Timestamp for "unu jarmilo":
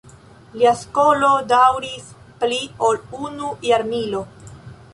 3.27-4.23